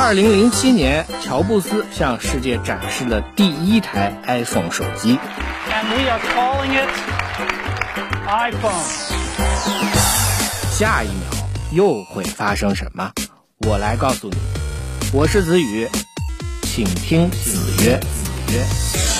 [0.00, 5.18] 二零零七年，乔布斯向世界展示了第一台 iPhone 手机。
[5.72, 6.88] And we are calling it
[8.28, 8.84] iPhone.
[10.70, 13.10] 下一秒又会发生什么？
[13.66, 14.36] 我来告诉你。
[15.12, 15.88] 我是子宇，
[16.62, 17.98] 请听子曰。
[17.98, 19.17] 子曰。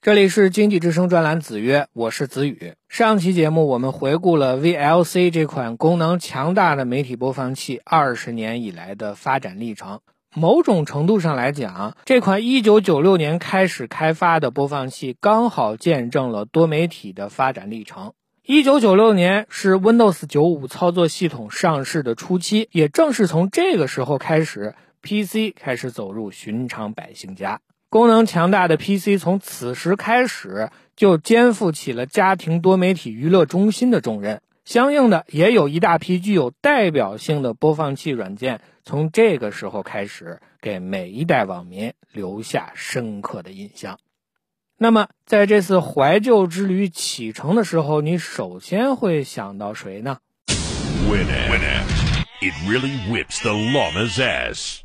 [0.00, 2.74] 这里是经济之声专栏子曰，我是子宇。
[2.88, 9.98] 上期节目我们回顾了 VLC 这款功能强大的媒体播放器二十年以来的发展历程。
[10.32, 18.12] 某种程度上来讲，这款1996年开始开发的播放器刚好见证了多媒体的发展历程。
[18.46, 27.58] 1996年是 Windows 95操作系统上市的初期，也正是从这个时候开始，PC 开始走入寻常百姓家。
[27.90, 34.42] 功能强大的 PC 从此时开始就肩负起了家庭多媒体娱乐中心的重任。
[34.66, 43.98] 相应的，也有一大批具有代表性的播放器软件，从这个时候开始给每一代网民留下深刻的印象。
[44.76, 50.18] 那么，在这次怀旧之旅启程的时候，你首先会想到谁呢
[51.08, 51.88] ？Winamp.
[52.42, 54.82] It really whips the llama's ass.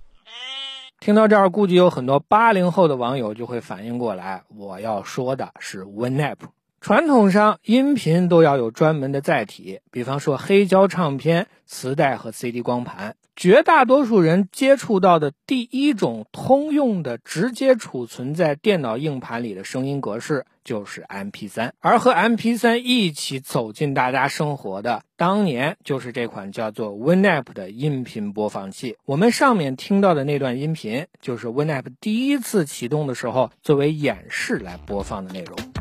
[1.04, 6.38] 听到这儿，估计有很多八零后的网友就会反应过来，我要说的是 Winamp。
[6.80, 13.18] 传统上，音频都要有专门的载体，比方说黑胶唱片、磁带和 CD 光盘。
[13.36, 28.98] 绝大多数人接触到的第一种通用的、直接储存在电脑硬盘里的声音格式就是 MP3，而和 MP3 一起走进大家生活的，当年就是这款叫做 Winamp 的音频播放器。
[29.06, 35.73] 我们上面听到的那段音频，就是 Winamp 第一次启动的时候作为演示来播放的内容。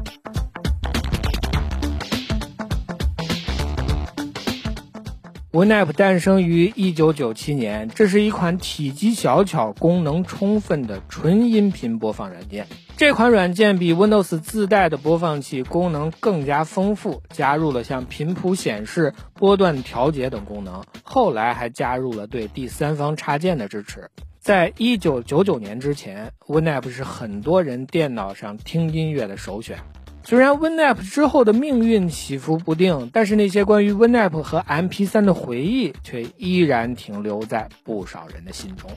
[5.53, 12.67] Winamp 诞生于1997年，这是一款体积小巧、功能充分的纯音频播放软件。
[12.97, 20.83] 这款软件比 Windows 自带的播放器功能更加丰富，加入了像频谱显示、波段调节等功能。
[21.03, 24.09] 后来还加入了对第三方插件的支持。
[24.41, 29.77] 在1999年之前，Winamp 是很多人电脑上听音乐的首选。
[30.25, 38.91] 虽然 Winamp 之后的命运起伏不定，但是那些关于 Winamp 和 MP3 的回忆却依然停留在不少人的心中。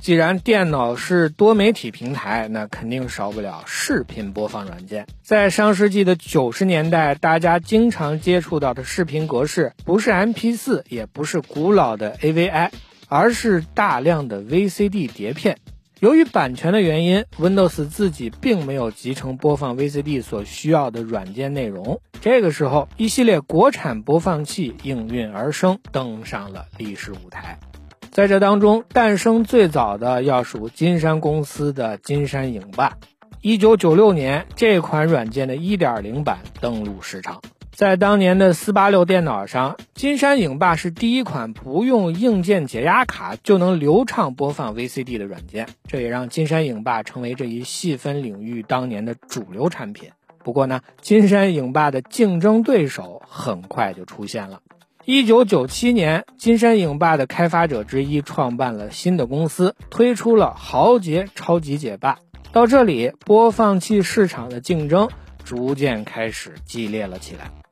[0.00, 5.06] 既然电脑是多媒体平台，那肯定少不了视频播放软件。
[5.22, 12.70] 在上世纪的九十年代，大家经常接触到的视频格式，不是 MP4，也不是古老的 AVI，
[13.08, 15.56] 而是大量的 VCD 碟片。
[16.04, 21.98] 由于版权的原因，Windows 自己并没有集成播放 VCD 所需要的软件内容。
[22.20, 27.58] 这个时候，一系列国产播放器应运而生，登上了历史舞台。
[28.10, 32.98] 在这当中，诞生最早的要数金山公司的金山影霸。
[33.40, 37.40] 1996年，这款软件的1.0版登陆市场。
[37.74, 50.10] 在当年的486电脑上，金山影霸是第一款不用硬件解压卡就能流畅播放 VCD 的软件，这也让金山影霸成为这一细分领域当年的主流产品。
[50.44, 54.60] 不过呢，金山影霸的竞争对手很快就出现了。
[55.04, 62.18] 1997年，金山影霸的开发者之一创办了新的公司，推出了豪杰超级解霸。
[62.52, 65.10] 到这里，播放器市场的竞争
[65.44, 67.63] 逐渐开始激烈了起来。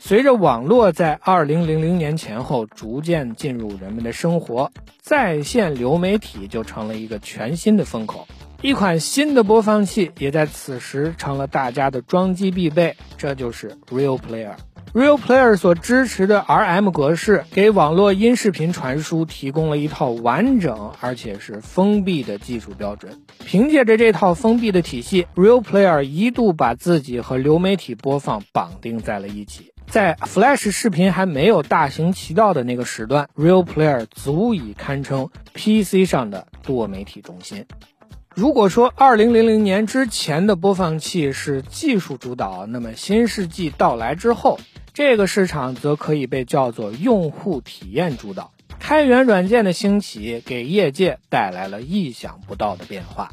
[0.00, 4.70] 随着网络在二零零零年前后逐渐进入人们的生活，
[5.00, 8.26] 在线流媒体就成了一个全新的风口。
[8.62, 14.54] 一款新的播放器也在此时成了大家的装机必备，这就是 Real Player。
[14.94, 23.20] Real Player 所支持的 RM 格式给网络音视频传输提供了一套完整而且是封闭的技术标准。
[23.44, 29.72] 凭借着这套封闭的体系，Real Player 一度把自己和流媒体播放绑定在了一起。
[29.90, 37.64] 在 Flash 视频还没有大行其道的那个时段，Real Player 足以堪称 PC 上的多媒体中心。
[38.34, 44.60] 如果说2000年之前的播放器是技术主导，那么新世纪到来之后，
[44.92, 48.52] 这个市场则可以被叫做用户体验主导。
[48.78, 53.30] 开源软件的兴起，给业界带来了意想不到的变化。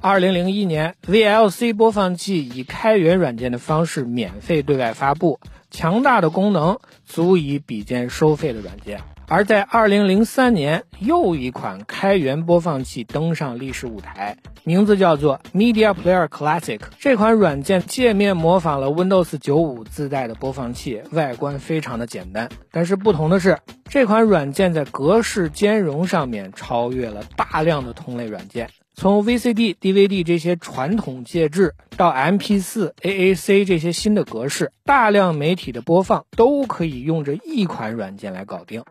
[0.00, 5.40] 二零零一年，VLC 播放器以开源软件的方式免费对外发布，
[5.74, 9.00] 强大的功能足以比肩收费的软件。
[9.26, 16.78] 而在二零零三年，又一款开源播放器登上历史舞台，名字叫做 Media Player Classic。
[17.00, 22.48] 这款软件界面模仿了 Windows 九五自带的播放器，外观非常的简单。
[22.70, 28.70] 但是不同的是，这款软件在格式兼容上面超越了大量的同类软件。
[28.96, 38.84] 从 VCD、DVD 这些传统介质到 MP4、AAC 这些新的格式，大量媒体的播放都可以用这一款软件来搞定。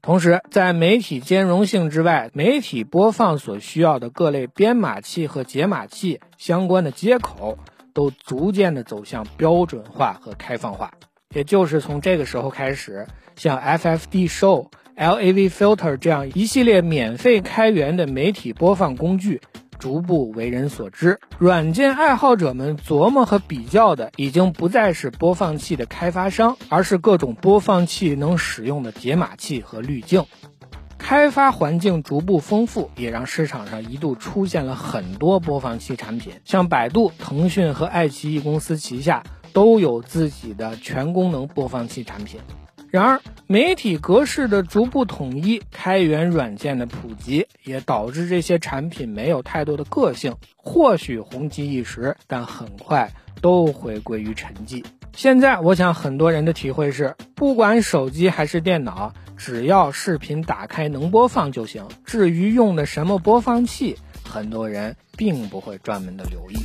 [0.00, 7.58] 同时，在媒体兼容性之外，媒体播放所需要的各类编码器和解码器相关的接口，
[7.92, 10.92] 都逐渐的走向标准化和开放化。
[11.34, 13.06] 也就是从这个时候开始，
[13.36, 14.68] 像 FFD Show、
[15.02, 19.40] LAV Filter 这样一系列免费开源的媒体播放工具。
[19.80, 30.24] 逐步为人所知，软件爱好者们琢磨和比较的已经不再是播放器的开发商，而是各种播放器能使用的解码器和滤镜。
[30.98, 42.38] 开发环境逐步丰富，也让市场上一度出现了很多播放器产品，像百度、腾讯和爱奇艺公司旗下都有自己的全功能播放器产品。
[42.92, 50.36] 然而，媒体格式的逐步统一，开源软件的普及，也导致这些产品没有太多的个性。
[50.56, 53.10] 或许红极一时，但很快
[53.40, 54.84] 都回归于沉寂。
[55.14, 61.88] 现在，我想很多人的体会是，不管手机还是电脑，只要视频打开能播放就行。
[62.04, 66.56] 至于用的什么播放器，很多人并不会专门的留意。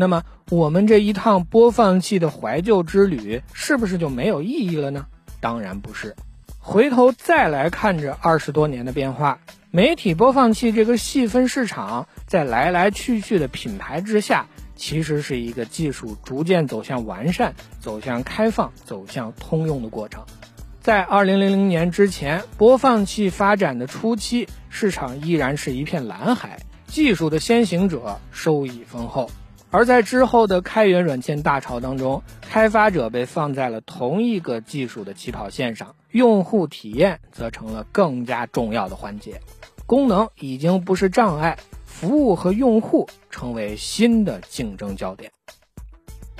[0.00, 5.04] 那么，我们这一趟播放器的怀旧之旅，是不是就没有意义了呢？
[5.40, 6.16] 当然不是。
[6.58, 20.24] 回头再来看这二十多年的变化，媒体播放器这个细分市场，在来来去去的品牌之下，其实是一个技术逐渐走向完善、走向开放、走向通用的过程。
[20.80, 29.30] 在二零零零年之前，播放器发展的初期，市场依然是一片蓝海，技术的先行者收益丰厚。
[29.72, 39.40] 而在之后的开源软件大潮当中，开发者被放在了同一个技术的起跑线上，用户体验则成了更加重要的环节，
[39.86, 45.30] 功能已经不是障碍，服务和用户成为新的竞争焦点。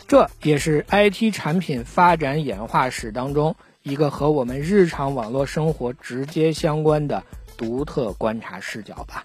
[0.09, 3.55] 这也是 IT 产品发展演化史当中
[3.85, 7.23] 一个和我们日常网络生活直接相关的
[7.57, 9.25] 独特观察视角吧。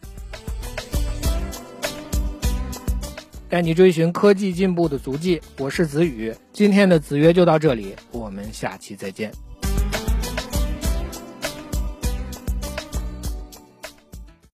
[3.55, 6.35] 带你追寻科技进步的足迹，我是子宇。
[6.51, 9.31] 今天的子曰就到这里，我们下期再见。